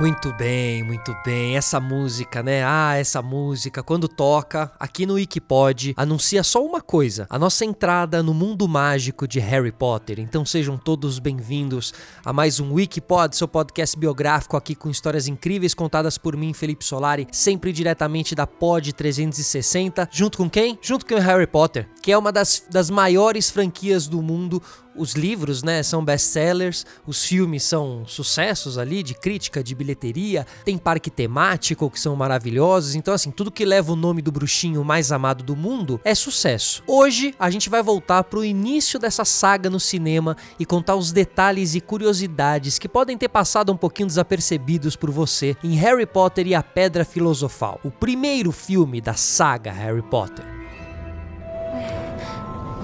Muito 0.00 0.32
bem, 0.32 0.82
muito 0.82 1.14
bem. 1.22 1.58
Essa 1.58 1.78
música, 1.78 2.42
né? 2.42 2.64
Ah, 2.64 2.96
essa 2.96 3.20
música, 3.20 3.82
quando 3.82 4.08
toca 4.08 4.72
aqui 4.80 5.04
no 5.04 5.12
Wikipod, 5.12 5.92
anuncia 5.94 6.42
só 6.42 6.64
uma 6.64 6.80
coisa: 6.80 7.26
a 7.28 7.38
nossa 7.38 7.66
entrada 7.66 8.22
no 8.22 8.32
mundo 8.32 8.66
mágico 8.66 9.28
de 9.28 9.38
Harry 9.38 9.70
Potter. 9.70 10.18
Então 10.18 10.42
sejam 10.42 10.78
todos 10.78 11.18
bem-vindos 11.18 11.92
a 12.24 12.32
mais 12.32 12.58
um 12.58 12.72
Wikipod, 12.72 13.36
seu 13.36 13.46
podcast 13.46 13.94
biográfico 13.94 14.56
aqui 14.56 14.74
com 14.74 14.88
histórias 14.88 15.28
incríveis 15.28 15.74
contadas 15.74 16.16
por 16.16 16.34
mim, 16.34 16.54
Felipe 16.54 16.82
Solari, 16.82 17.28
sempre 17.30 17.70
diretamente 17.70 18.34
da 18.34 18.46
Pod 18.46 18.94
360. 18.94 20.08
Junto 20.10 20.38
com 20.38 20.48
quem? 20.48 20.78
Junto 20.80 21.04
com 21.04 21.16
o 21.16 21.20
Harry 21.20 21.46
Potter, 21.46 21.86
que 22.02 22.10
é 22.10 22.16
uma 22.16 22.32
das, 22.32 22.64
das 22.70 22.88
maiores 22.88 23.50
franquias 23.50 24.08
do 24.08 24.22
mundo 24.22 24.62
os 25.00 25.14
livros, 25.14 25.62
né, 25.62 25.82
são 25.82 26.04
best-sellers, 26.04 26.84
os 27.06 27.24
filmes 27.24 27.62
são 27.62 28.04
sucessos 28.06 28.76
ali 28.76 29.02
de 29.02 29.14
crítica, 29.14 29.64
de 29.64 29.74
bilheteria, 29.74 30.46
tem 30.62 30.76
parque 30.76 31.10
temático 31.10 31.90
que 31.90 31.98
são 31.98 32.14
maravilhosos, 32.14 32.94
então 32.94 33.14
assim, 33.14 33.30
tudo 33.30 33.50
que 33.50 33.64
leva 33.64 33.92
o 33.92 33.96
nome 33.96 34.20
do 34.20 34.30
bruxinho 34.30 34.84
mais 34.84 35.10
amado 35.10 35.42
do 35.42 35.56
mundo 35.56 35.98
é 36.04 36.14
sucesso. 36.14 36.82
Hoje 36.86 37.34
a 37.38 37.48
gente 37.48 37.70
vai 37.70 37.82
voltar 37.82 38.24
pro 38.24 38.44
início 38.44 38.98
dessa 38.98 39.24
saga 39.24 39.70
no 39.70 39.80
cinema 39.80 40.36
e 40.58 40.66
contar 40.66 40.96
os 40.96 41.12
detalhes 41.12 41.74
e 41.74 41.80
curiosidades 41.80 42.78
que 42.78 42.88
podem 42.88 43.16
ter 43.16 43.28
passado 43.28 43.72
um 43.72 43.76
pouquinho 43.76 44.06
desapercebidos 44.06 44.96
por 44.96 45.10
você 45.10 45.56
em 45.64 45.76
Harry 45.76 46.06
Potter 46.06 46.46
e 46.46 46.54
a 46.54 46.62
Pedra 46.62 47.06
Filosofal, 47.06 47.80
o 47.82 47.90
primeiro 47.90 48.52
filme 48.52 49.00
da 49.00 49.14
saga 49.14 49.72
Harry 49.72 50.02
Potter. 50.02 50.44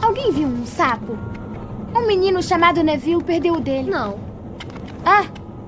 Alguém 0.00 0.32
viu 0.32 0.48
um 0.48 0.64
sapo? 0.64 1.18
Um 1.96 2.06
menino 2.06 2.42
chamado 2.42 2.82
Neville 2.82 3.24
perdeu 3.24 3.54
o 3.54 3.60
dele. 3.60 3.90
Não. 3.90 4.18
Ah, 5.02 5.24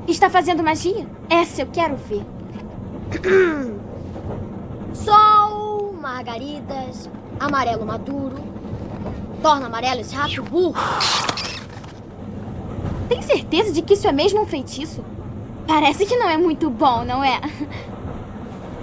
está 0.07 0.29
fazendo 0.29 0.63
magia? 0.63 1.07
Essa 1.31 1.63
eu 1.63 1.67
quero 1.69 1.97
ver. 1.97 2.23
Sol, 4.93 5.95
margaridas, 5.95 7.09
amarelo 7.41 7.87
maduro. 7.87 8.37
Torna 9.41 9.69
amarelo 9.69 10.03
esse 10.03 10.15
rato 10.15 10.43
burro. 10.43 10.75
Tem 13.09 13.23
certeza 13.23 13.73
de 13.73 13.81
que 13.81 13.95
isso 13.95 14.07
é 14.07 14.13
mesmo 14.13 14.43
um 14.43 14.47
feitiço? 14.47 15.03
Parece 15.67 16.05
que 16.05 16.17
não 16.17 16.29
é 16.29 16.37
muito 16.37 16.69
bom, 16.69 17.05
não 17.05 17.25
é? 17.25 17.41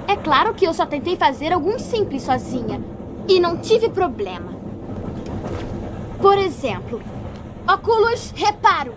É 0.07 0.15
claro 0.15 0.53
que 0.53 0.65
eu 0.65 0.71
só 0.71 0.85
tentei 0.85 1.15
fazer 1.15 1.51
alguns 1.51 1.81
simples 1.81 2.21
sozinha. 2.21 2.79
E 3.27 3.39
não 3.39 3.57
tive 3.57 3.89
problema. 3.89 4.53
Por 6.21 6.37
exemplo, 6.37 7.01
óculos 7.67 8.31
reparo. 8.35 8.93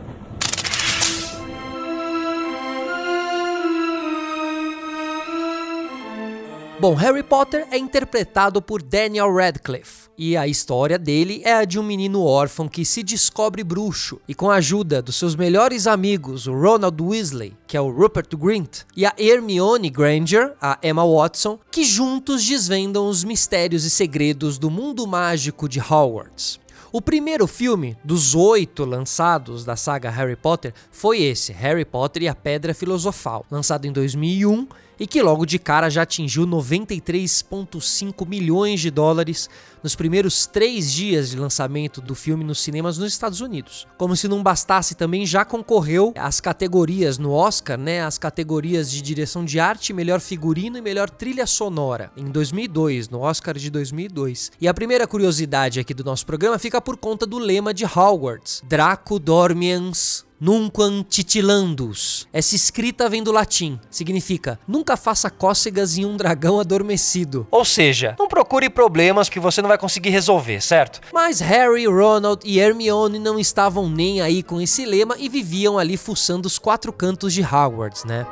Bom, 6.81 6.95
Harry 6.95 7.25
Potter 7.25 7.67
é 7.73 7.79
interpretado 7.79 8.63
por 8.63 8.81
Daniel 8.81 9.35
Radcliffe. 9.35 10.09
E 10.17 10.37
a 10.37 10.47
história 10.47 10.97
dele 10.97 11.43
é 11.45 11.53
a 11.55 11.65
de 11.65 11.78
um 11.78 11.83
menino 11.83 12.25
órfão 12.25 12.69
que 12.69 12.84
se 12.84 13.03
descobre 13.03 13.65
bruxo 13.65 14.21
e 14.28 14.34
com 14.34 14.49
a 14.49 14.57
ajuda 14.57 15.03
dos 15.03 15.17
seus 15.17 15.34
melhores 15.34 15.89
amigos, 15.89 16.47
o 16.47 16.53
Ronald 16.53 17.01
Weasley, 17.03 17.57
que 17.67 17.77
é 17.77 17.81
o 17.81 17.91
Rupert 17.91 18.37
Grint, 18.37 18.83
e 18.97 19.05
a 19.05 19.12
Hermione 19.19 19.91
Granger, 19.91 20.55
a 20.61 20.78
Emma 20.83 21.05
Watson, 21.05 21.59
que 21.71 21.84
juntos 21.84 22.45
desvendam 22.45 23.09
os 23.09 23.25
mistérios 23.25 23.84
e 23.84 23.91
segredos 23.91 24.57
do 24.57 24.71
mundo 24.71 25.05
mágico 25.07 25.69
de 25.69 25.81
Hogwarts. 25.81 26.61
O 26.91 27.03
primeiro 27.03 27.47
filme 27.47 27.99
dos 28.03 28.34
oito 28.34 28.87
lançados 28.87 29.62
da 29.62 29.76
saga 29.76 30.09
Harry 30.09 30.37
Potter 30.37 30.72
foi 30.91 31.21
esse, 31.22 31.53
Harry 31.53 31.84
Potter 31.84 32.22
e 32.22 32.28
a 32.28 32.34
Pedra 32.34 32.72
Filosofal, 32.72 33.44
lançado 33.50 33.84
em 33.84 33.93
2001 33.93 34.66
e 34.98 35.06
que 35.06 35.22
logo 35.22 35.47
de 35.47 35.59
cara 35.59 35.88
já 35.88 36.03
atingiu 36.03 36.47
93,5 36.47 38.26
milhões 38.26 38.81
de 38.81 38.91
dólares 38.91 39.48
nos 39.82 39.94
primeiros 39.94 40.47
três 40.47 40.92
dias 40.92 41.31
de 41.31 41.36
lançamento 41.36 42.00
do 42.00 42.14
filme 42.14 42.42
nos 42.44 42.60
cinemas 42.60 42.98
nos 42.98 43.12
Estados 43.12 43.41
Unidos. 43.41 43.86
Como 43.97 44.16
se 44.16 44.26
não 44.26 44.42
bastasse, 44.42 44.94
também 44.94 45.25
já 45.25 45.44
concorreu 45.44 46.12
às 46.16 46.41
categorias 46.41 47.19
no 47.19 47.32
Oscar, 47.32 47.78
né? 47.78 48.03
As 48.03 48.19
categorias 48.19 48.91
de 48.91 49.00
direção 49.00 49.44
de 49.44 49.60
arte, 49.60 49.92
melhor 49.92 50.20
figurino 50.20 50.78
e 50.78 50.82
melhor 50.82 51.09
trilha 51.09 51.47
sonora 51.47 52.10
em 52.16 52.25
2002, 52.25 53.09
no 53.09 53.20
Oscar 53.20 53.56
de 53.56 53.70
2002. 53.70 54.53
E 54.60 54.66
a 54.66 54.75
primeira 54.75 55.06
curiosidade 55.06 55.80
aqui 55.80 55.94
do 55.94 56.04
nosso 56.04 56.26
programa 56.26 56.59
fica 56.59 56.80
por 56.80 56.97
conta 56.97 57.25
do 57.25 57.38
lema 57.38 57.72
de 57.72 57.84
Hogwarts: 57.84 58.62
Draco 58.66 59.19
Dormiens 59.19 60.26
Nunquam 60.41 61.03
titilandus. 61.03 62.28
Essa 62.32 62.54
escrita 62.54 63.09
vem 63.09 63.22
do 63.22 63.32
latim. 63.32 63.81
Significa 63.91 64.59
nunca 64.69 64.97
faça 64.97 65.28
cócegas 65.28 65.99
em 65.99 66.04
um 66.04 66.16
dragão 66.16 66.60
adormecido. 66.60 67.47
Ou 67.50 67.65
seja, 67.65 68.15
não 68.19 68.28
procure 68.28 68.71
problemas 68.71 69.28
que 69.28 69.41
você 69.41 69.60
não 69.60 69.69
vai 69.69 69.77
conseguir 69.78 70.10
resolver, 70.10 70.60
certo? 70.60 71.00
Mas 71.12 71.41
Harry, 71.41 71.87
Ronald 71.87 72.41
e 72.44 72.60
Hermione 72.60 73.19
não 73.19 73.38
estavam 73.38 73.88
nem 73.88 74.21
aí 74.21 74.43
com 74.43 74.60
esse 74.60 74.84
lema 74.84 75.16
e 75.19 75.28
viviam 75.28 75.77
ali 75.77 75.97
fuçando 75.97 76.47
os 76.47 76.59
quatro 76.59 76.93
cantos 76.93 77.32
de 77.32 77.43
Hogwarts, 77.43 78.04
né? 78.04 78.27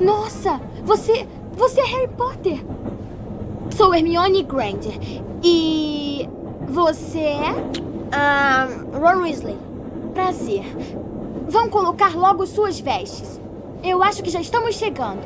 Nossa, 0.00 0.60
você. 0.82 1.28
Você 1.52 1.80
é 1.80 1.84
Harry 1.84 2.08
Potter. 2.08 2.64
Sou 3.70 3.94
Hermione 3.94 4.42
Granger. 4.42 4.98
E. 5.42 6.28
Você 6.66 7.20
é? 7.20 7.54
Ah, 8.10 8.66
Ron 8.92 9.22
Weasley. 9.22 9.56
Prazer. 10.14 10.64
Vão 11.48 11.68
colocar 11.68 12.14
logo 12.16 12.46
suas 12.46 12.78
vestes. 12.78 13.40
Eu 13.82 14.00
acho 14.00 14.22
que 14.22 14.30
já 14.30 14.40
estamos 14.40 14.76
chegando. 14.76 15.20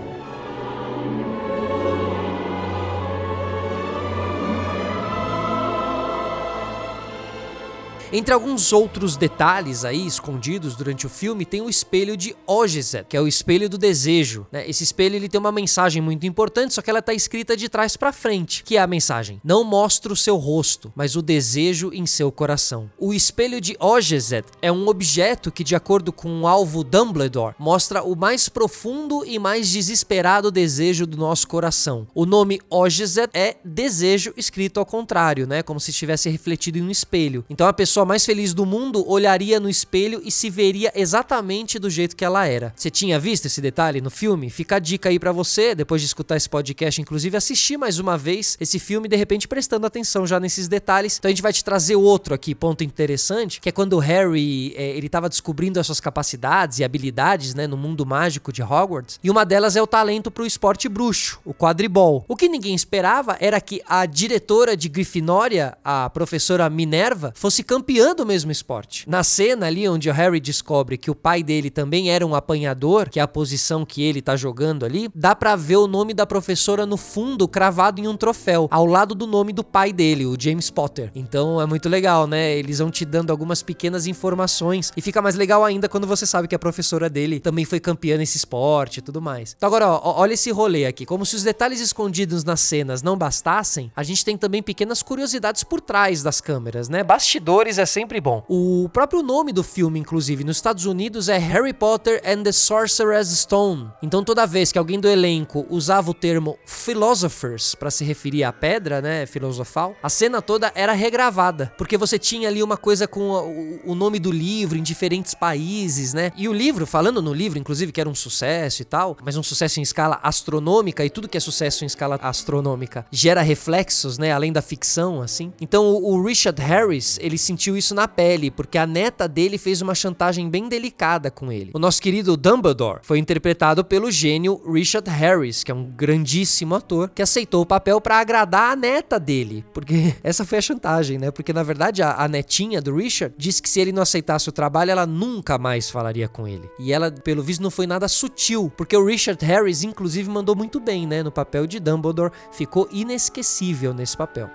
Entre 8.11 8.33
alguns 8.33 8.73
outros 8.73 9.19
detalhes 9.19 9.85
aí 9.85 10.07
escondidos 10.07 10.75
durante 10.75 11.07
o 11.07 11.11
filme 11.11 11.45
tem 11.45 11.61
o 11.61 11.69
espelho 11.69 12.17
de 12.17 12.35
Ogizet, 12.47 13.05
que 13.07 13.17
é 13.17 13.21
o 13.21 13.29
espelho 13.29 13.69
do 13.69 13.77
desejo. 13.77 14.47
Né? 14.51 14.69
Esse 14.69 14.83
espelho 14.83 15.17
ele 15.17 15.29
tem 15.29 15.39
uma 15.39 15.53
mensagem 15.53 16.01
muito 16.01 16.27
importante, 16.27 16.73
só 16.73 16.81
que 16.81 16.89
ela 16.89 17.01
está 17.01 17.13
escrita 17.13 17.55
de 17.55 17.69
trás 17.69 17.99
para 17.99 18.11
frente, 18.11 18.65
que 18.65 18.79
é 18.79 18.81
a 18.81 18.87
mensagem: 18.87 19.39
não 19.45 19.63
mostre 19.63 20.11
o 20.11 20.17
seu 20.17 20.37
rosto, 20.37 20.91
mas 20.97 21.17
o 21.17 21.23
desejo 21.23 21.91
em 21.93 22.07
seu 22.07 22.33
coração. 22.33 22.91
O 22.99 23.13
espelho 23.13 23.61
de 23.61 23.77
Ogizet 23.79 24.47
é 24.63 24.73
um 24.73 24.89
objeto 24.89 25.53
que, 25.53 25.63
de 25.63 25.77
acordo 25.77 26.11
com 26.11 26.41
o 26.41 26.47
alvo 26.47 26.83
Dumbledore, 26.83 27.55
mostra 27.59 28.03
o 28.03 28.17
mais 28.17 28.49
profundo 28.49 29.23
e 29.27 29.39
mais 29.39 29.69
desesperado 29.69 30.51
desejo 30.51 31.07
do 31.07 31.19
nosso 31.19 31.47
coração. 31.47 32.07
O 32.15 32.25
nome 32.25 32.59
Ogizet 32.71 33.29
é 33.35 33.57
desejo 33.63 34.33
escrito 34.35 34.81
ao 34.81 34.87
contrário, 34.87 35.47
né? 35.47 35.63
Como 35.63 35.79
se 35.79 35.91
estivesse 35.91 36.31
refletido 36.31 36.79
em 36.79 36.83
um 36.83 36.91
espelho. 36.91 37.45
Então 37.51 37.67
a 37.67 37.73
pessoa 37.73 37.98
mais 38.05 38.25
feliz 38.25 38.53
do 38.55 38.65
mundo 38.65 39.09
olharia 39.09 39.61
no 39.61 39.69
espelho 39.69 40.21
e 40.25 40.31
se 40.31 40.51
veria 40.51 40.93
exatamente 40.95 41.79
do 41.79 41.89
jeito 41.89 42.17
que 42.17 42.25
ela 42.25 42.47
era. 42.47 42.73
Você 42.77 42.91
tinha 42.91 43.19
visto 43.19 43.47
esse 43.47 43.61
detalhe 43.61 44.01
no 44.01 44.11
filme? 44.11 44.51
Fica 44.51 44.77
a 44.77 44.79
dica 44.79 45.09
aí 45.09 45.19
para 45.19 45.33
você, 45.33 45.75
depois 45.75 46.01
de 46.01 46.07
escutar 46.07 46.37
esse 46.37 46.49
podcast, 46.49 47.01
inclusive 47.01 47.37
assistir 47.37 47.77
mais 47.77 47.99
uma 47.99 48.17
vez 48.17 48.57
esse 48.61 48.79
filme, 48.79 49.09
de 49.09 49.17
repente 49.17 49.49
prestando 49.49 49.87
atenção 49.87 50.27
já 50.27 50.39
nesses 50.41 50.69
detalhes. 50.69 51.19
Então 51.19 51.29
a 51.29 51.33
gente 51.33 51.43
vai 51.43 51.53
te 51.53 51.65
trazer 51.65 51.97
outro 51.97 52.35
aqui, 52.35 52.55
ponto 52.55 52.85
interessante, 52.85 53.61
que 53.61 53.69
é 53.69 53.73
quando 53.73 53.95
o 53.95 53.99
Harry 53.99 54.75
é, 54.77 54.97
ele 54.97 55.09
tava 55.09 55.29
descobrindo 55.29 55.81
as 55.81 55.87
suas 55.87 56.01
capacidades 56.01 56.79
e 56.79 56.85
habilidades, 56.85 57.55
né, 57.55 57.67
no 57.67 57.77
mundo 57.77 58.05
mágico 58.07 58.53
de 58.53 58.63
Hogwarts. 58.63 59.19
E 59.23 59.31
uma 59.31 59.45
delas 59.45 59.77
é 59.77 59.83
o 59.83 59.87
talento 59.87 60.31
pro 60.31 60.47
esporte 60.47 60.89
bruxo, 60.89 61.41
o 61.45 61.55
quadribol. 61.55 62.25
O 62.29 62.37
que 62.37 62.49
ninguém 62.49 62.75
esperava 62.75 63.37
era 63.41 63.61
que 63.61 63.83
a 63.87 64.07
diretora 64.07 64.77
de 64.77 64.89
Grifinória, 64.89 65.77
a 65.85 66.11
professora 66.11 66.69
Minerva, 66.71 67.33
fosse 67.35 67.63
campeã 67.63 67.88
do 68.15 68.27
mesmo 68.27 68.53
esporte. 68.53 69.09
Na 69.09 69.25
cena 69.25 69.67
ali 69.67 69.89
onde 69.89 70.11
o 70.11 70.13
Harry 70.13 70.41
descobre 70.41 70.99
que 70.99 71.11
o 71.11 71.15
pai 71.15 71.43
dele 71.43 71.71
também 71.71 72.11
era 72.11 72.27
um 72.27 72.35
apanhador, 72.35 73.09
que 73.09 73.19
é 73.19 73.23
a 73.23 73.27
posição 73.27 73.83
que 73.85 74.03
ele 74.03 74.21
tá 74.21 74.37
jogando 74.37 74.85
ali, 74.85 75.09
dá 75.15 75.35
pra 75.35 75.57
ver 75.57 75.77
o 75.77 75.87
nome 75.87 76.13
da 76.13 76.27
professora 76.27 76.85
no 76.85 76.99
fundo 76.99 77.49
cravado 77.49 77.99
em 77.99 78.07
um 78.07 78.15
troféu, 78.15 78.69
ao 78.71 78.85
lado 78.85 79.15
do 79.15 79.27
nome 79.27 79.55
do 79.55 79.65
pai 79.65 79.91
dele, 79.91 80.27
o 80.27 80.37
James 80.39 80.69
Potter. 80.69 81.11
Então 81.15 81.63
é 81.63 81.65
muito 81.65 81.89
legal, 81.89 82.27
né? 82.27 82.59
Eles 82.59 82.79
vão 82.79 82.91
te 82.91 83.07
dando 83.07 83.31
algumas 83.31 83.63
pequenas 83.63 84.07
informações 84.07 84.93
e 84.95 85.01
fica 85.01 85.23
mais 85.23 85.35
legal 85.35 85.65
ainda 85.65 85.89
quando 85.89 86.07
você 86.07 86.27
sabe 86.27 86.47
que 86.47 86.55
a 86.55 86.59
professora 86.59 87.09
dele 87.09 87.41
também 87.41 87.65
foi 87.65 87.81
campeã 87.81 88.19
nesse 88.19 88.37
esporte 88.37 88.99
e 88.99 89.03
tudo 89.03 89.23
mais. 89.23 89.55
Então 89.57 89.67
agora, 89.67 89.89
ó, 89.89 90.21
olha 90.21 90.35
esse 90.35 90.51
rolê 90.51 90.85
aqui. 90.85 91.07
Como 91.07 91.25
se 91.25 91.37
os 91.37 91.43
detalhes 91.43 91.81
escondidos 91.81 92.45
nas 92.45 92.61
cenas 92.61 93.03
não 93.03 93.17
bastassem, 93.17 93.91
a 93.97 94.03
gente 94.03 94.25
tem 94.25 94.37
também 94.37 94.63
pequenas 94.63 95.03
curiosidades 95.03 95.65
por 95.65 95.81
trás 95.81 96.23
das 96.23 96.39
câmeras, 96.39 96.91
né? 96.91 97.03
Bastidores 97.03 97.78
é 97.79 97.87
sempre 97.87 98.21
bom. 98.21 98.45
O 98.49 98.89
próprio 98.93 99.23
nome 99.23 99.53
do 99.53 99.63
filme, 99.63 99.99
inclusive, 99.99 100.45
nos 100.45 100.57
Estados 100.57 100.87
Unidos 100.87 101.29
é 101.29 101.39
Harry 101.39 101.73
Potter 101.73 102.21
and 102.25 102.43
the 102.43 102.53
Sorcerer's 102.53 103.29
Stone. 103.29 103.91
Então 104.03 104.25
toda 104.25 104.47
vez 104.47 104.73
que 104.73 104.79
alguém 104.79 105.01
do 105.01 105.09
elenco 105.09 105.67
usava 105.71 106.11
o 106.11 106.15
termo 106.15 106.59
philosophers 106.67 107.75
para 107.75 107.91
se 107.91 108.05
referir 108.05 108.45
à 108.45 108.53
pedra, 108.53 109.01
né, 109.01 109.27
filosofal, 109.27 109.95
a 110.03 110.09
cena 110.09 110.43
toda 110.43 110.73
era 110.75 110.93
regravada, 110.93 111.73
porque 111.77 111.97
você 111.97 112.19
tinha 112.19 112.49
ali 112.49 112.63
uma 112.63 112.77
coisa 112.77 113.07
com 113.07 113.81
o, 113.85 113.95
nome 113.95 114.19
do 114.19 114.31
livro 114.31 114.79
em 114.79 114.83
diferentes 114.83 115.35
países, 115.35 116.15
né? 116.15 116.33
E 116.37 116.49
o 116.49 116.53
livro, 116.53 116.87
falando 116.87 117.21
no 117.21 117.33
livro, 117.33 117.59
inclusive, 117.59 117.93
que 117.93 118.01
era 118.01 118.09
um 118.09 118.15
sucesso 118.15 118.83
e 118.83 118.85
tal, 118.85 119.17
mas 119.25 119.37
um 119.37 119.43
sucesso 119.43 119.81
em 119.81 119.83
escala 119.83 120.19
astronômica 120.23 121.05
e 121.05 121.11
tudo 121.11 121.29
que 121.29 121.37
é 121.37 121.41
sucesso 121.41 121.85
em 121.85 121.87
escala 121.87 122.19
astronômica 122.23 123.05
gera 123.11 123.43
reflexos, 123.43 124.19
né, 124.19 124.33
além 124.33 124.53
da 124.53 124.63
ficção, 124.63 125.21
assim. 125.21 125.53
Então 125.61 125.89
o 126.03 126.23
Richard 126.23 126.61
Harris, 126.63 127.19
ele 127.21 127.37
sentiu 127.37 127.68
isso 127.77 127.95
na 127.95 128.09
pele, 128.09 128.51
porque 128.51 128.79
a 128.79 128.87
neta 128.87 129.29
dele 129.29 129.59
fez 129.59 129.81
uma 129.81 129.95
chantagem 129.95 130.49
bem 130.49 130.69
delicada 130.69 131.31
com 131.31 131.51
ele. 131.53 131.71
O 131.75 131.79
nosso 131.79 132.01
querido 132.01 132.37
Dumbledore 132.37 133.01
foi 133.03 133.19
interpretado 133.19 133.85
pelo 133.85 134.11
gênio 134.11 134.61
Richard 134.71 135.09
Harris, 135.11 135.63
que 135.63 135.71
é 135.71 135.75
um 135.75 135.85
grandíssimo 135.85 136.75
ator, 136.75 137.11
que 137.15 137.23
aceitou 137.23 137.63
o 137.63 137.67
papel 137.67 138.01
para 138.01 138.19
agradar 138.19 138.73
a 138.73 138.77
neta 138.77 139.19
dele, 139.19 139.65
porque 139.73 140.15
essa 140.23 140.45
foi 140.45 140.59
a 140.59 140.63
chantagem, 140.63 141.19
né? 141.19 141.31
Porque 141.31 141.53
na 141.53 141.63
verdade 141.63 142.03
a, 142.03 142.15
a 142.23 142.29
netinha 142.29 142.81
do 142.81 142.95
Richard 142.95 143.35
disse 143.37 143.63
que 143.63 143.69
se 143.69 143.81
ele 143.81 143.93
não 143.93 144.03
aceitasse 144.03 144.49
o 144.49 144.53
trabalho, 144.53 144.91
ela 144.91 145.07
nunca 145.07 145.59
mais 145.59 145.91
falaria 145.91 146.29
com 146.29 146.47
ele. 146.47 146.69
E 146.79 146.93
ela, 146.93 147.11
pelo 147.11 147.43
visto, 147.43 147.63
não 147.63 147.71
foi 147.71 147.87
nada 147.87 148.09
sutil, 148.09 148.73
porque 148.77 148.97
o 148.97 149.05
Richard 149.05 149.45
Harris, 149.45 149.83
inclusive, 149.83 150.29
mandou 150.31 150.55
muito 150.55 150.81
bem, 150.81 151.07
né? 151.07 151.23
No 151.23 151.33
papel 151.33 151.67
de 151.67 151.81
Dumbledore, 151.81 152.33
ficou 152.53 152.89
inesquecível 152.93 153.93
nesse 153.93 154.17
papel. 154.17 154.51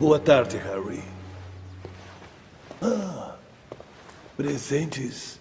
Boa 0.00 0.18
tarde, 0.18 0.56
Harry. 0.56 1.02
Ah, 2.80 3.34
presentes 4.34 5.38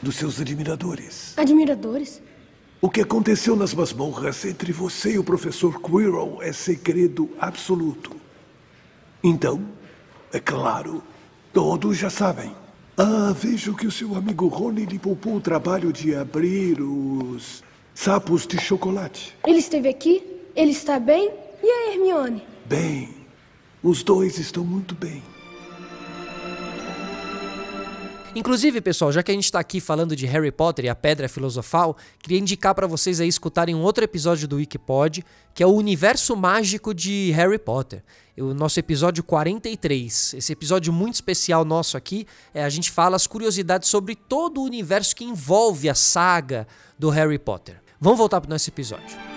dos 0.00 0.16
seus 0.16 0.40
admiradores. 0.40 1.34
Admiradores? 1.36 2.22
O 2.80 2.88
que 2.88 3.02
aconteceu 3.02 3.54
nas 3.54 3.74
masmorras 3.74 4.46
entre 4.46 4.72
você 4.72 5.12
e 5.12 5.18
o 5.18 5.24
professor 5.24 5.78
Quirrell 5.82 6.38
é 6.40 6.54
segredo 6.54 7.28
absoluto. 7.38 8.16
Então, 9.22 9.62
é 10.32 10.40
claro, 10.40 11.02
todos 11.52 11.98
já 11.98 12.08
sabem. 12.08 12.56
Ah, 12.96 13.34
vejo 13.38 13.76
que 13.76 13.86
o 13.86 13.92
seu 13.92 14.14
amigo 14.14 14.48
Rony 14.48 14.86
lhe 14.86 14.98
poupou 14.98 15.36
o 15.36 15.40
trabalho 15.40 15.92
de 15.92 16.14
abrir 16.14 16.80
os 16.80 17.62
sapos 17.94 18.46
de 18.46 18.58
chocolate. 18.58 19.36
Ele 19.46 19.58
esteve 19.58 19.90
aqui? 19.90 20.24
Ele 20.56 20.70
está 20.70 20.98
bem? 20.98 21.30
E 21.62 21.68
a 21.68 21.92
Hermione? 21.92 22.42
Bem, 22.64 23.15
os 23.86 24.02
dois 24.02 24.36
estão 24.36 24.64
muito 24.64 24.96
bem. 24.96 25.22
Inclusive, 28.34 28.80
pessoal, 28.80 29.12
já 29.12 29.22
que 29.22 29.30
a 29.30 29.34
gente 29.34 29.50
tá 29.50 29.60
aqui 29.60 29.80
falando 29.80 30.14
de 30.16 30.26
Harry 30.26 30.50
Potter 30.50 30.84
e 30.84 30.88
a 30.88 30.94
Pedra 30.94 31.28
Filosofal, 31.28 31.96
queria 32.20 32.38
indicar 32.38 32.74
para 32.74 32.86
vocês 32.86 33.20
aí 33.20 33.28
escutarem 33.28 33.76
um 33.76 33.80
outro 33.80 34.02
episódio 34.04 34.46
do 34.48 34.56
Wikipod, 34.56 35.24
que 35.54 35.62
é 35.62 35.66
o 35.66 35.72
Universo 35.72 36.36
Mágico 36.36 36.92
de 36.92 37.30
Harry 37.30 37.58
Potter. 37.58 38.02
O 38.36 38.52
nosso 38.52 38.78
episódio 38.78 39.22
43. 39.22 40.34
Esse 40.34 40.52
episódio 40.52 40.92
muito 40.92 41.14
especial 41.14 41.64
nosso 41.64 41.96
aqui, 41.96 42.26
é 42.52 42.64
a 42.64 42.68
gente 42.68 42.90
fala 42.90 43.14
as 43.14 43.26
curiosidades 43.26 43.88
sobre 43.88 44.16
todo 44.16 44.60
o 44.60 44.64
universo 44.64 45.14
que 45.14 45.24
envolve 45.24 45.88
a 45.88 45.94
saga 45.94 46.66
do 46.98 47.08
Harry 47.08 47.38
Potter. 47.38 47.80
Vamos 48.00 48.18
voltar 48.18 48.40
pro 48.40 48.50
nosso 48.50 48.68
episódio. 48.68 49.35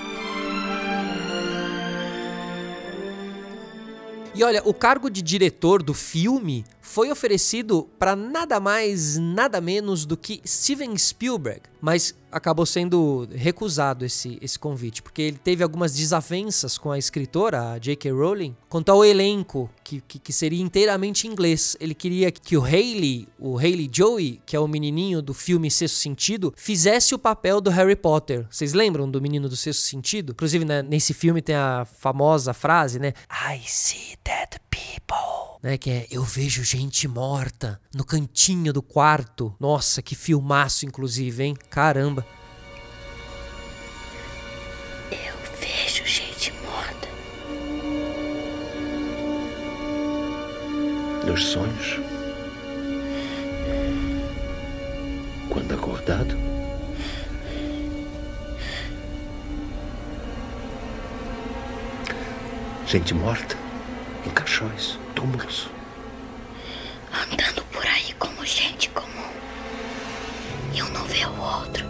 E 4.39 4.43
olha, 4.45 4.61
o 4.63 4.73
cargo 4.73 5.09
de 5.09 5.21
diretor 5.21 5.83
do 5.83 5.93
filme 5.93 6.63
foi 6.79 7.11
oferecido 7.11 7.89
para 7.99 8.15
nada 8.15 8.57
mais, 8.57 9.17
nada 9.17 9.59
menos 9.59 10.05
do 10.05 10.15
que 10.15 10.39
Steven 10.47 10.97
Spielberg, 10.97 11.63
mas 11.81 12.15
acabou 12.31 12.65
sendo 12.65 13.27
recusado 13.31 14.05
esse, 14.05 14.37
esse 14.41 14.57
convite, 14.57 15.01
porque 15.01 15.21
ele 15.21 15.37
teve 15.37 15.63
algumas 15.63 15.93
desavenças 15.93 16.77
com 16.77 16.91
a 16.91 16.97
escritora, 16.97 17.71
a 17.71 17.77
J.K. 17.77 18.11
Rowling, 18.11 18.55
quanto 18.67 18.89
ao 18.89 19.03
elenco, 19.03 19.69
que, 19.83 20.01
que, 20.01 20.19
que, 20.19 20.33
seria 20.33 20.61
inteiramente 20.61 21.27
inglês. 21.27 21.75
Ele 21.79 21.93
queria 21.93 22.31
que 22.31 22.55
o 22.55 22.63
Haley, 22.63 23.27
o 23.37 23.57
Haley 23.57 23.89
Joey, 23.91 24.41
que 24.45 24.55
é 24.55 24.59
o 24.59 24.67
menininho 24.67 25.21
do 25.21 25.33
filme 25.33 25.69
Sexto 25.69 25.95
Sentido, 25.95 26.53
fizesse 26.55 27.15
o 27.15 27.19
papel 27.19 27.59
do 27.59 27.69
Harry 27.69 27.95
Potter. 27.95 28.45
Vocês 28.49 28.73
lembram 28.73 29.09
do 29.09 29.21
menino 29.21 29.49
do 29.49 29.55
Sexto 29.55 29.81
Sentido? 29.81 30.31
Inclusive, 30.31 30.65
né, 30.65 30.81
nesse 30.81 31.13
filme 31.13 31.41
tem 31.41 31.55
a 31.55 31.85
famosa 31.85 32.53
frase, 32.53 32.99
né? 32.99 33.13
I 33.31 33.59
see 33.65 34.17
dead 34.23 34.59
people. 34.69 35.48
Né, 35.61 35.77
que 35.77 35.89
é 35.89 36.07
eu 36.09 36.23
vejo 36.23 36.63
gente 36.63 37.05
morta 37.05 37.81
no 37.93 38.05
cantinho 38.05 38.71
do 38.71 38.81
quarto. 38.81 39.53
Nossa, 39.59 40.01
que 40.01 40.15
filmaço, 40.15 40.85
inclusive, 40.85 41.43
hein? 41.43 41.57
Caramba. 41.69 42.25
Eu 45.11 45.35
vejo 45.59 46.05
gente 46.05 46.53
morta. 46.63 47.09
Nos 51.27 51.45
sonhos? 51.45 51.99
Quando 55.49 55.73
acordado? 55.73 56.37
Gente 62.87 63.13
morta? 63.13 63.58
Caixões, 64.49 64.97
túmulos. 65.13 65.69
Andando 67.13 67.63
por 67.71 67.85
aí 67.85 68.11
como 68.17 68.43
gente 68.43 68.89
comum. 68.89 69.29
E 70.73 70.81
um 70.81 70.89
não 70.89 71.03
vê 71.05 71.23
o 71.23 71.39
outro. 71.39 71.88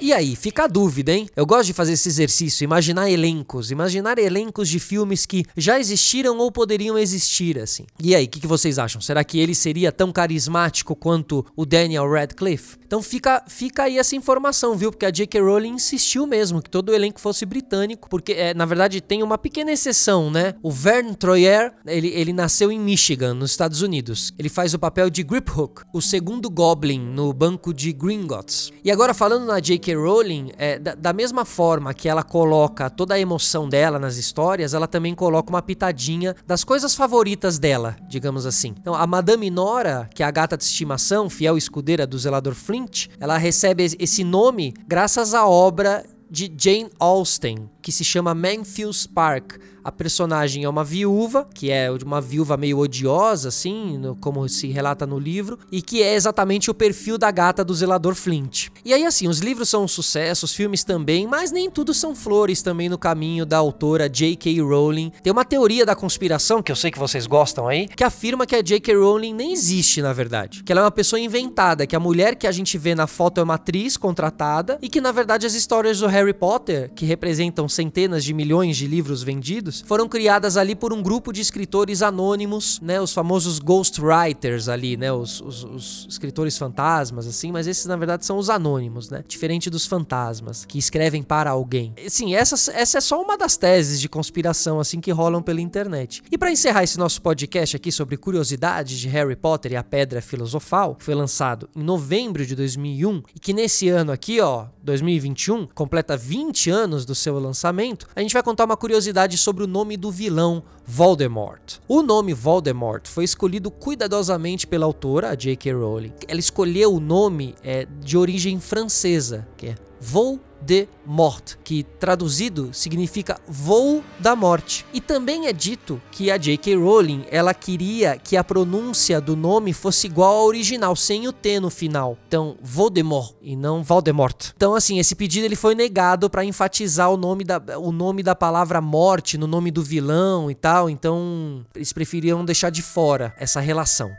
E 0.00 0.14
aí, 0.14 0.34
fica 0.34 0.64
a 0.64 0.66
dúvida, 0.66 1.12
hein? 1.12 1.28
Eu 1.36 1.44
gosto 1.44 1.66
de 1.66 1.72
fazer 1.74 1.92
esse 1.92 2.08
exercício, 2.08 2.64
imaginar 2.64 3.10
elencos, 3.10 3.70
imaginar 3.70 4.18
elencos 4.18 4.66
de 4.66 4.80
filmes 4.80 5.26
que 5.26 5.44
já 5.54 5.78
existiram 5.78 6.38
ou 6.38 6.50
poderiam 6.50 6.96
existir, 6.96 7.58
assim. 7.58 7.84
E 8.02 8.14
aí, 8.14 8.24
o 8.24 8.28
que, 8.28 8.40
que, 8.40 8.46
vocês 8.46 8.78
acham? 8.78 9.00
Será 9.00 9.22
que 9.22 9.38
ele 9.38 9.54
seria 9.54 9.92
tão 9.92 10.10
carismático 10.10 10.96
quanto 10.96 11.44
o 11.54 11.66
Daniel 11.66 12.10
Radcliffe? 12.10 12.78
Então 12.86 13.02
fica, 13.02 13.44
fica 13.46 13.84
aí 13.84 13.98
essa 13.98 14.16
informação, 14.16 14.74
viu? 14.74 14.90
Porque 14.90 15.06
a 15.06 15.10
J.K. 15.10 15.40
Rowling 15.40 15.74
insistiu 15.74 16.26
mesmo 16.26 16.62
que 16.62 16.70
todo 16.70 16.88
o 16.88 16.94
elenco 16.94 17.20
fosse 17.20 17.44
britânico, 17.44 18.08
porque 18.08 18.32
é, 18.32 18.54
na 18.54 18.64
verdade 18.64 19.00
tem 19.00 19.22
uma 19.22 19.38
pequena 19.38 19.70
exceção, 19.70 20.30
né? 20.30 20.54
O 20.62 20.72
Vern 20.72 21.14
Troyer, 21.14 21.72
ele, 21.86 22.08
ele 22.08 22.32
nasceu 22.32 22.72
em 22.72 22.80
Michigan, 22.80 23.34
nos 23.34 23.50
Estados 23.50 23.82
Unidos. 23.82 24.32
Ele 24.38 24.48
faz 24.48 24.74
o 24.74 24.78
papel 24.78 25.10
de 25.10 25.22
Griphook, 25.22 25.82
o 25.92 26.00
segundo 26.00 26.50
Goblin 26.50 27.00
no 27.00 27.32
banco 27.32 27.72
de 27.72 27.92
Gringotts. 27.92 28.72
E 28.82 28.90
agora 28.90 29.14
falando 29.14 29.44
na 29.44 29.60
J.K. 29.60 29.89
Rowling, 29.94 30.52
é, 30.56 30.78
da, 30.78 30.94
da, 30.94 31.12
mesma 31.12 31.44
forma 31.44 31.92
que 31.94 32.08
ela 32.08 32.22
coloca 32.22 32.88
toda 32.90 33.14
a 33.14 33.18
emoção 33.18 33.68
dela 33.68 33.98
nas 33.98 34.16
histórias, 34.16 34.74
ela 34.74 34.86
também 34.86 35.14
coloca 35.14 35.50
uma 35.50 35.62
pitadinha 35.62 36.34
das 36.46 36.64
coisas 36.64 36.94
favoritas 36.94 37.58
dela, 37.58 37.96
digamos 38.08 38.46
assim. 38.46 38.74
Então, 38.78 38.94
a 38.94 39.06
Madame 39.06 39.50
Nora, 39.50 40.08
que 40.14 40.22
é 40.22 40.26
a 40.26 40.30
gata 40.30 40.56
de 40.56 40.64
estimação, 40.64 41.28
fiel 41.30 41.56
escudeira 41.56 42.06
do 42.06 42.18
zelador 42.18 42.54
Flint, 42.54 43.08
ela 43.18 43.36
recebe 43.36 43.84
esse 43.98 44.24
nome 44.24 44.74
graças 44.86 45.34
à 45.34 45.46
obra 45.46 46.04
de 46.30 46.52
Jane 46.56 46.90
Austen, 46.98 47.68
que 47.82 47.90
se 47.90 48.04
chama 48.04 48.34
Manfield 48.34 49.08
Park, 49.08 49.58
a 49.82 49.90
personagem 49.90 50.64
é 50.64 50.68
uma 50.68 50.84
viúva, 50.84 51.48
que 51.54 51.70
é 51.70 51.90
uma 52.04 52.20
viúva 52.20 52.56
meio 52.56 52.78
odiosa, 52.78 53.48
assim, 53.48 53.96
no, 53.96 54.14
como 54.14 54.46
se 54.48 54.68
relata 54.68 55.06
no 55.06 55.18
livro, 55.18 55.58
e 55.72 55.80
que 55.80 56.02
é 56.02 56.14
exatamente 56.14 56.70
o 56.70 56.74
perfil 56.74 57.16
da 57.16 57.30
gata 57.30 57.64
do 57.64 57.74
zelador 57.74 58.14
Flint. 58.14 58.68
E 58.84 58.94
aí, 58.94 59.04
assim, 59.04 59.28
os 59.28 59.40
livros 59.40 59.68
são 59.68 59.84
um 59.84 59.88
sucesso, 59.88 60.44
os 60.44 60.54
filmes 60.54 60.84
também, 60.84 61.26
mas 61.26 61.52
nem 61.52 61.70
tudo 61.70 61.92
são 61.92 62.14
flores 62.14 62.62
também 62.62 62.88
no 62.88 62.98
caminho 62.98 63.44
da 63.44 63.58
autora 63.58 64.08
J.K. 64.08 64.60
Rowling. 64.60 65.12
Tem 65.22 65.32
uma 65.32 65.44
teoria 65.44 65.84
da 65.84 65.94
conspiração, 65.94 66.62
que 66.62 66.72
eu 66.72 66.76
sei 66.76 66.90
que 66.90 66.98
vocês 66.98 67.26
gostam 67.26 67.68
aí, 67.68 67.88
que 67.88 68.04
afirma 68.04 68.46
que 68.46 68.56
a 68.56 68.62
J.K. 68.62 68.94
Rowling 68.94 69.34
nem 69.34 69.52
existe, 69.52 70.00
na 70.02 70.12
verdade. 70.12 70.62
Que 70.62 70.72
ela 70.72 70.82
é 70.82 70.84
uma 70.84 70.90
pessoa 70.90 71.20
inventada, 71.20 71.86
que 71.86 71.96
a 71.96 72.00
mulher 72.00 72.34
que 72.36 72.46
a 72.46 72.52
gente 72.52 72.76
vê 72.78 72.94
na 72.94 73.06
foto 73.06 73.40
é 73.40 73.42
uma 73.42 73.54
atriz 73.54 73.96
contratada, 73.96 74.78
e 74.80 74.88
que, 74.88 75.00
na 75.00 75.12
verdade, 75.12 75.46
as 75.46 75.54
histórias 75.54 75.98
do 75.98 76.06
Harry 76.06 76.32
Potter, 76.32 76.90
que 76.94 77.04
representam 77.04 77.68
centenas 77.68 78.24
de 78.24 78.32
milhões 78.32 78.76
de 78.76 78.86
livros 78.86 79.22
vendidos, 79.22 79.84
foram 79.86 80.08
criadas 80.08 80.56
ali 80.56 80.74
por 80.74 80.92
um 80.92 81.02
grupo 81.02 81.32
de 81.32 81.40
escritores 81.40 82.02
anônimos, 82.02 82.80
né? 82.80 83.00
Os 83.00 83.12
famosos 83.12 83.58
ghostwriters 83.58 84.68
ali, 84.68 84.96
né? 84.96 85.12
Os, 85.12 85.40
os, 85.40 85.64
os, 85.64 86.06
escritores 86.08 86.56
fantasmas, 86.56 87.26
assim, 87.26 87.52
mas 87.52 87.66
esses 87.66 87.86
na 87.86 87.96
verdade 87.96 88.24
são 88.24 88.38
os 88.38 88.50
anônimos, 88.50 88.69
né? 89.10 89.24
Diferente 89.26 89.70
dos 89.70 89.86
fantasmas, 89.86 90.64
que 90.64 90.78
escrevem 90.78 91.22
para 91.22 91.50
alguém. 91.50 91.94
Sim, 92.08 92.34
essa, 92.34 92.54
essa 92.72 92.98
é 92.98 93.00
só 93.00 93.22
uma 93.22 93.36
das 93.36 93.56
teses 93.56 94.00
de 94.00 94.08
conspiração, 94.08 94.78
assim, 94.78 95.00
que 95.00 95.10
rolam 95.10 95.42
pela 95.42 95.60
internet. 95.60 96.22
E 96.30 96.36
para 96.36 96.52
encerrar 96.52 96.82
esse 96.82 96.98
nosso 96.98 97.22
podcast 97.22 97.76
aqui 97.76 97.90
sobre 97.90 98.16
curiosidades 98.16 98.98
de 98.98 99.08
Harry 99.08 99.36
Potter 99.36 99.72
e 99.72 99.76
a 99.76 99.82
Pedra 99.82 100.20
Filosofal, 100.20 100.94
que 100.94 101.04
foi 101.04 101.14
lançado 101.14 101.68
em 101.74 101.82
novembro 101.82 102.44
de 102.44 102.54
2001 102.54 103.22
e 103.34 103.40
que 103.40 103.52
nesse 103.52 103.88
ano 103.88 104.12
aqui, 104.12 104.40
ó, 104.40 104.66
2021, 104.82 105.66
completa 105.68 106.16
20 106.16 106.70
anos 106.70 107.04
do 107.04 107.14
seu 107.14 107.38
lançamento, 107.38 108.06
a 108.14 108.20
gente 108.20 108.32
vai 108.32 108.42
contar 108.42 108.64
uma 108.64 108.76
curiosidade 108.76 109.36
sobre 109.36 109.64
o 109.64 109.66
nome 109.66 109.96
do 109.96 110.10
vilão 110.10 110.62
Voldemort. 110.92 111.78
O 111.86 112.02
nome 112.02 112.34
Voldemort 112.34 113.06
foi 113.06 113.22
escolhido 113.22 113.70
cuidadosamente 113.70 114.66
pela 114.66 114.86
autora, 114.86 115.36
J.K. 115.36 115.72
Rowling. 115.72 116.12
Ela 116.26 116.40
escolheu 116.40 116.92
o 116.92 116.98
nome 116.98 117.54
é, 117.62 117.86
de 118.00 118.18
origem 118.18 118.58
francesa, 118.58 119.46
que 119.56 119.68
é 119.68 119.74
Voldemort 120.00 120.49
de 120.60 120.88
Mort, 121.04 121.54
que 121.64 121.82
traduzido 121.98 122.70
significa 122.72 123.40
voo 123.46 124.04
da 124.18 124.36
morte. 124.36 124.84
E 124.92 125.00
também 125.00 125.46
é 125.46 125.52
dito 125.52 126.00
que 126.10 126.30
a 126.30 126.36
J.K. 126.36 126.76
Rowling 126.76 127.24
ela 127.30 127.54
queria 127.54 128.16
que 128.16 128.36
a 128.36 128.44
pronúncia 128.44 129.20
do 129.20 129.34
nome 129.34 129.72
fosse 129.72 130.06
igual 130.06 130.38
ao 130.38 130.46
original, 130.46 130.94
sem 130.94 131.26
o 131.26 131.32
T 131.32 131.58
no 131.60 131.70
final. 131.70 132.16
Então, 132.28 132.56
Voldemort 132.62 133.34
e 133.42 133.56
não 133.56 133.82
Voldemort. 133.82 134.50
Então, 134.56 134.74
assim, 134.74 134.98
esse 134.98 135.14
pedido 135.14 135.44
ele 135.44 135.56
foi 135.56 135.74
negado 135.74 136.28
para 136.28 136.44
enfatizar 136.44 137.10
o 137.10 137.16
nome, 137.16 137.44
da, 137.44 137.60
o 137.78 137.90
nome 137.90 138.22
da 138.22 138.34
palavra 138.34 138.80
morte 138.80 139.38
no 139.38 139.46
nome 139.46 139.70
do 139.70 139.82
vilão 139.82 140.50
e 140.50 140.54
tal. 140.54 140.88
Então, 140.88 141.64
eles 141.74 141.92
preferiram 141.92 142.44
deixar 142.44 142.70
de 142.70 142.82
fora 142.82 143.34
essa 143.38 143.60
relação. 143.60 144.10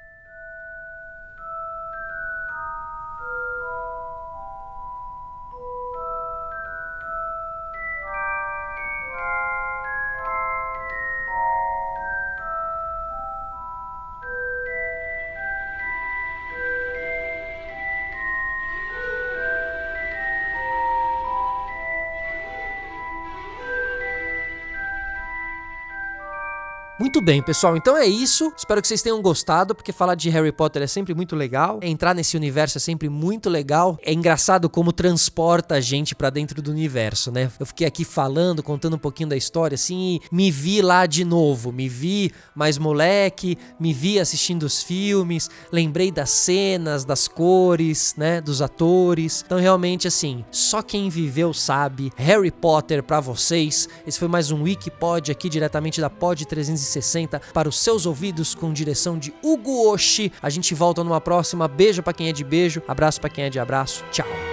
Muito 27.02 27.20
bem, 27.20 27.42
pessoal. 27.42 27.76
Então 27.76 27.98
é 27.98 28.06
isso. 28.06 28.54
Espero 28.56 28.80
que 28.80 28.88
vocês 28.88 29.02
tenham 29.02 29.20
gostado, 29.24 29.74
porque 29.74 29.92
falar 29.92 30.14
de 30.14 30.30
Harry 30.30 30.52
Potter 30.52 30.84
é 30.84 30.88
sempre 30.88 31.16
muito 31.16 31.36
legal. 31.36 31.80
Entrar 31.82 32.14
nesse 32.14 32.38
universo 32.38 32.78
é 32.78 32.80
sempre 32.80 33.10
muito 33.10 33.50
legal. 33.50 33.98
É 34.04 34.14
engraçado 34.14 34.70
como 34.70 34.94
transporta 34.94 35.74
a 35.74 35.82
gente 35.82 36.14
para 36.14 36.30
dentro 36.30 36.62
do 36.62 36.70
universo, 36.70 37.32
né? 37.32 37.50
Eu 37.60 37.66
fiquei 37.66 37.88
aqui 37.88 38.06
falando, 38.06 38.62
contando 38.62 38.98
um 38.98 39.00
pouquinho 39.00 39.30
da 39.30 39.36
história, 39.36 39.74
assim, 39.74 40.20
e 40.22 40.22
me 40.32 40.52
vi 40.52 40.80
lá 40.80 41.08
de 41.08 41.26
novo. 41.26 41.72
Me 41.72 41.90
vi 41.90 42.32
mais 42.54 42.78
moleque, 42.78 43.58
me 43.80 43.96
vi 43.96 44.20
assistindo 44.20 44.62
os 44.62 44.84
filmes, 44.84 45.50
lembrei 45.72 46.12
das 46.12 46.30
cenas, 46.30 47.04
das 47.04 47.28
cores, 47.28 48.14
né? 48.16 48.40
Dos 48.40 48.62
atores. 48.62 49.42
Então, 49.44 49.58
realmente, 49.58 50.08
assim, 50.08 50.46
só 50.52 50.84
quem 50.84 51.10
viveu 51.10 51.52
sabe. 51.52 52.12
Harry 52.16 52.52
Potter 52.52 53.02
para 53.02 53.20
vocês. 53.20 53.90
Esse 54.06 54.20
foi 54.20 54.28
mais 54.28 54.52
um 54.52 54.62
Wikipod 54.62 55.32
aqui 55.32 55.50
diretamente 55.50 56.00
da 56.00 56.08
Pod 56.12 56.46
360 56.92 57.42
para 57.54 57.70
os 57.70 57.80
seus 57.80 58.06
ouvidos 58.06 58.54
com 58.54 58.74
direção 58.74 59.18
de 59.18 59.34
Hugo 59.42 59.90
Oshi. 59.90 60.32
A 60.42 60.50
gente 60.50 60.74
volta 60.76 61.04
numa 61.04 61.22
próxima. 61.22 61.68
Beijo 61.68 62.04
para 62.04 62.14
quem 62.14 62.30
é 62.30 62.34
de 62.34 62.44
beijo, 62.44 62.82
abraço 62.88 63.22
para 63.22 63.30
quem 63.30 63.46
é 63.46 63.50
de 63.50 63.60
abraço. 63.60 64.04
Tchau. 64.12 64.51